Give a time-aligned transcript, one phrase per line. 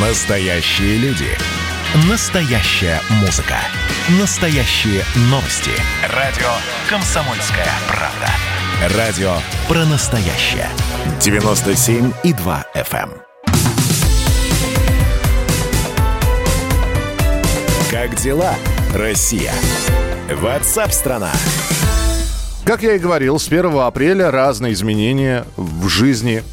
[0.00, 1.26] Настоящие люди.
[2.08, 3.56] Настоящая музыка.
[4.20, 5.72] Настоящие новости.
[6.14, 6.46] Радио
[6.88, 8.96] «Комсомольская правда».
[8.96, 9.32] Радио
[9.66, 10.68] про настоящее.
[11.18, 13.10] 97,2 FM.
[13.10, 13.22] эм.
[17.90, 18.54] Как дела,
[18.94, 19.52] Россия?
[20.30, 21.32] Ватсап-страна!
[22.64, 26.44] Как я и говорил, с 1 апреля разные изменения в жизни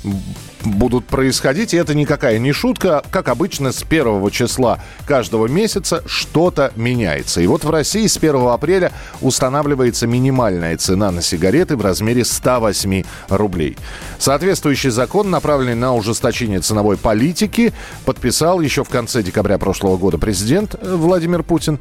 [0.65, 1.73] будут происходить.
[1.73, 3.03] И это никакая не шутка.
[3.11, 7.41] Как обычно, с 1 числа каждого месяца что-то меняется.
[7.41, 13.03] И вот в России с 1 апреля устанавливается минимальная цена на сигареты в размере 108
[13.29, 13.77] рублей.
[14.19, 17.73] Соответствующий закон, направленный на ужесточение ценовой политики,
[18.05, 21.79] подписал еще в конце декабря прошлого года президент э, Владимир Путин.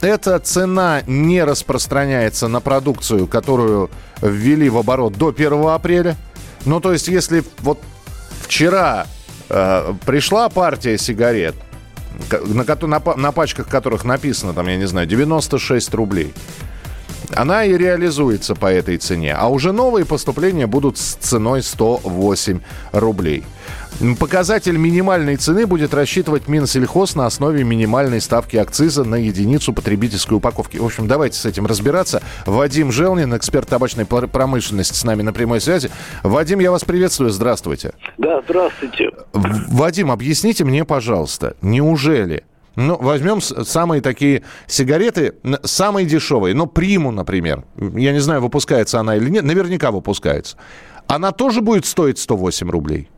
[0.00, 6.16] Эта цена не распространяется на продукцию, которую ввели в оборот до 1 апреля.
[6.64, 7.80] Ну, то есть, если вот
[8.46, 9.06] вчера
[9.48, 11.54] э, пришла партия сигарет,
[12.46, 16.32] на, на, на пачках которых написано, там, я не знаю, 96 рублей.
[17.34, 19.34] Она и реализуется по этой цене.
[19.34, 22.60] А уже новые поступления будут с ценой 108
[22.92, 23.44] рублей.
[24.20, 30.76] Показатель минимальной цены будет рассчитывать Минсельхоз на основе минимальной ставки акциза на единицу потребительской упаковки.
[30.76, 32.22] В общем, давайте с этим разбираться.
[32.44, 35.90] Вадим Желнин, эксперт табачной пр- промышленности, с нами на прямой связи.
[36.22, 37.30] Вадим, я вас приветствую.
[37.30, 37.94] Здравствуйте.
[38.18, 39.10] Да, здравствуйте.
[39.32, 42.44] В- Вадим, объясните мне, пожалуйста, неужели...
[42.76, 47.64] Ну, возьмем самые такие сигареты, самые дешевые, ну, приму, например.
[47.76, 50.58] Я не знаю, выпускается она или нет, наверняка выпускается.
[51.06, 53.08] Она тоже будет стоить 108 рублей?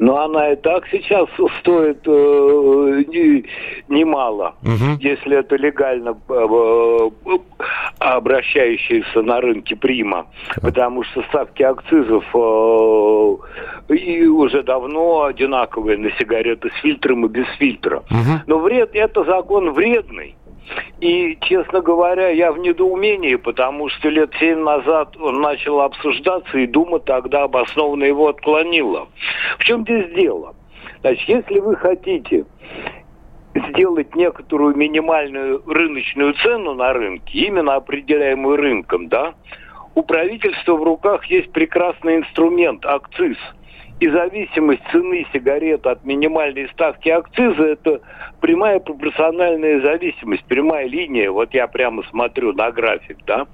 [0.00, 1.28] Но она и так сейчас
[1.60, 3.44] стоит э, не-
[3.88, 4.54] немало,
[4.98, 7.38] если это легально э, э,
[7.98, 10.26] обращающиеся на рынке прима.
[10.62, 17.46] Потому что ставки акцизов э, и уже давно одинаковые на сигареты с фильтром и без
[17.58, 18.02] фильтра.
[18.46, 20.34] Но вред, это закон вредный.
[21.00, 26.66] И, честно говоря, я в недоумении, потому что лет семь назад он начал обсуждаться, и
[26.66, 29.08] Дума тогда обоснованно его отклонила.
[29.58, 30.54] В чем здесь дело?
[31.00, 32.44] Значит, если вы хотите
[33.70, 39.34] сделать некоторую минимальную рыночную цену на рынке, именно определяемую рынком, да,
[39.94, 43.36] у правительства в руках есть прекрасный инструмент– акциз.
[44.00, 48.00] И зависимость цены сигарет от минимальной ставки акциза– это
[48.40, 51.30] прямая пропорциональная зависимость, прямая линия.
[51.30, 53.46] Вот я прямо смотрю на график, да.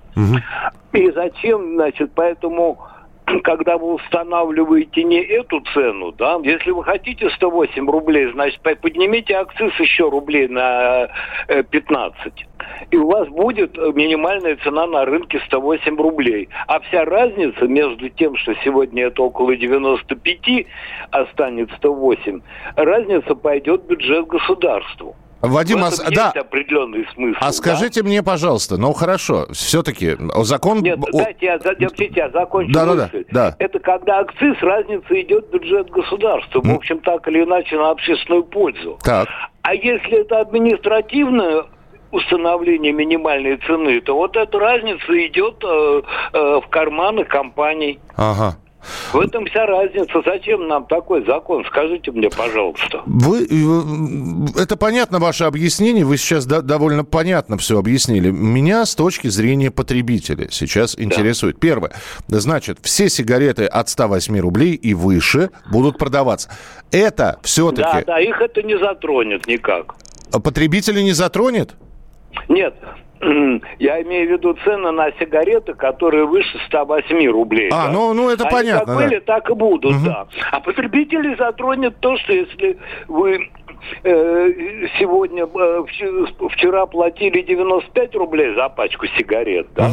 [0.93, 2.79] И зачем, значит, поэтому,
[3.43, 9.35] когда вы устанавливаете не эту цену, да, если вы хотите 108 рублей, значит, по- поднимите
[9.35, 11.09] акциз еще рублей на
[11.49, 12.47] э, 15.
[12.91, 16.49] И у вас будет э, минимальная цена на рынке 108 рублей.
[16.67, 20.67] А вся разница между тем, что сегодня это около 95,
[21.11, 22.41] а станет 108,
[22.77, 25.17] разница пойдет в бюджет государству.
[25.43, 27.39] Вадим, а, да, определенный смысл.
[27.41, 27.53] а да?
[27.53, 30.81] скажите мне, пожалуйста, ну хорошо, все-таки закон...
[30.81, 33.25] Нет, о- дайте я, дайте я закончу Да-да-да, мысль.
[33.31, 33.55] да.
[33.59, 36.61] Это когда акциз, разница идет в бюджет государства.
[36.63, 38.99] В общем, так или иначе, на общественную пользу.
[39.05, 39.29] Так,
[39.63, 41.65] А если это административное
[42.13, 47.99] установление минимальной цены, то вот эта разница идет э, э, в карманы компаний.
[48.17, 48.57] ага.
[49.13, 50.23] В этом вся разница.
[50.25, 51.65] Зачем нам такой закон?
[51.67, 53.03] Скажите мне, пожалуйста.
[53.07, 58.31] Вы, э, это понятно ваше объяснение, вы сейчас до- довольно понятно все объяснили.
[58.31, 61.59] Меня с точки зрения потребителя сейчас интересует.
[61.61, 61.93] Первое,
[62.29, 66.51] значит, все сигареты от 108 рублей и выше будут продаваться.
[66.91, 69.95] Это Да, все-таки да, их это не затронет никак.
[70.43, 71.75] потребителя не затронет?
[72.49, 72.75] Нет,
[73.79, 77.69] я имею в виду цены на сигареты, которые выше 108 рублей.
[77.73, 77.93] А, да.
[77.93, 79.05] ну- ну, это Они понятно, как да.
[79.09, 80.27] были, так и будут, да.
[80.53, 82.79] А потребителей затронет то, что если
[83.09, 83.51] вы
[84.03, 84.51] э,
[84.99, 89.91] сегодня, э, вч- вчера платили 95 рублей за пачку сигарет, да?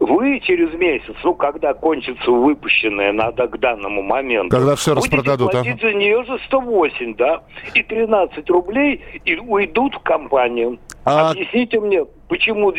[0.00, 5.80] Вы через месяц, ну, когда кончится выпущенная надо к данному моменту, Когда будете распродадут, платить
[5.80, 7.42] за нее же 108, да,
[7.74, 10.78] и 13 рублей и уйдут в компанию.
[11.04, 12.72] А- Объясните мне, почему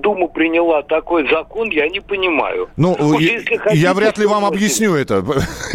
[0.00, 2.68] Дума приняла такой закон, я не понимаю.
[2.76, 4.56] Ну, Вот я, хотите, я вряд ли вам 108.
[4.56, 5.24] объясню это.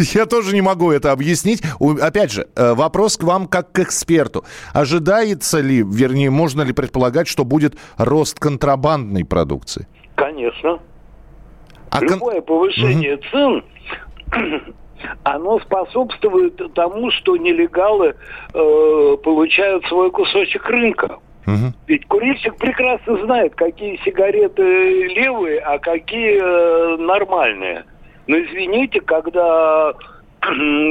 [0.14, 1.62] Я тоже не могу это объяснить.
[2.00, 4.44] Опять же, э, вопрос к вам как к эксперту.
[4.72, 9.86] Ожидается ли, вернее, можно ли предполагать, что будет рост контрабандной продукции?
[10.16, 10.80] Конечно.
[11.90, 13.64] А кон- Любое повышение цен,
[15.24, 18.14] оно способствует тому, что нелегалы
[18.54, 21.18] э, получают свой кусочек рынка.
[21.46, 21.74] Мгм.
[21.86, 27.84] Ведь курильщик прекрасно знает, какие сигареты левые, а какие э, нормальные.
[28.26, 29.92] Но извините, когда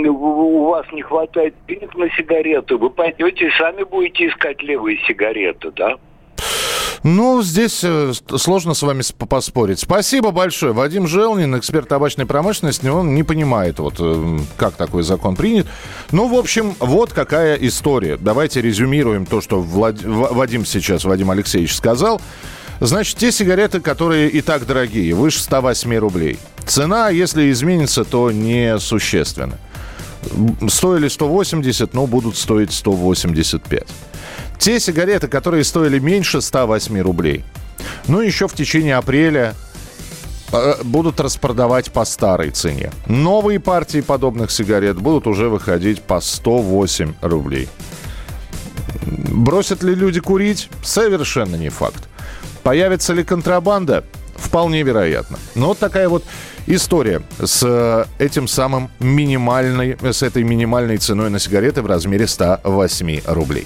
[0.08, 5.72] у вас не хватает денег на сигареты, вы пойдете и сами будете искать левые сигареты,
[5.72, 5.96] да?
[7.04, 9.80] Ну, здесь э, сложно с вами поспорить.
[9.80, 10.74] Спасибо большое.
[10.74, 15.68] Вадим Желнин, эксперт табачной промышленности, он не понимает, вот, э, как такой закон принят.
[16.12, 18.18] Ну, в общем, вот какая история.
[18.18, 20.02] Давайте резюмируем то, что Влад...
[20.04, 22.22] Вадим сейчас, Вадим Алексеевич сказал.
[22.82, 26.40] Значит, те сигареты, которые и так дорогие, выше 108 рублей.
[26.66, 29.58] Цена, если изменится, то несущественно.
[30.68, 33.88] Стоили 180, но будут стоить 185.
[34.60, 37.46] Те сигареты, которые стоили меньше 108 рублей,
[38.08, 39.56] ну, еще в течение апреля
[40.52, 42.92] э, будут распродавать по старой цене.
[43.08, 47.70] Новые партии подобных сигарет будут уже выходить по 108 рублей.
[49.06, 50.70] Бросят ли люди курить?
[50.84, 52.10] Совершенно не факт.
[52.62, 54.04] Появится ли контрабанда?
[54.36, 55.40] Вполне вероятно.
[55.56, 56.26] Но вот такая вот
[56.68, 63.22] история с э, этим самым минимальной, с этой минимальной ценой на сигареты в размере 108
[63.26, 63.66] рублей.